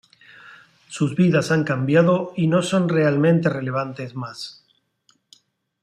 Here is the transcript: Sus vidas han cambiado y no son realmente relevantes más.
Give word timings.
Sus 0.87 1.15
vidas 1.15 1.51
han 1.51 1.63
cambiado 1.63 2.33
y 2.35 2.47
no 2.47 2.63
son 2.63 2.89
realmente 2.89 3.49
relevantes 3.49 4.15
más. 4.15 4.65